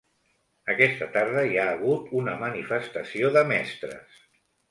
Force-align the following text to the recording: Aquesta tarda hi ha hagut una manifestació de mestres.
Aquesta 0.73 1.07
tarda 1.17 1.43
hi 1.49 1.59
ha 1.59 1.65
hagut 1.73 2.09
una 2.21 2.35
manifestació 2.45 3.31
de 3.39 3.47
mestres. 3.53 4.19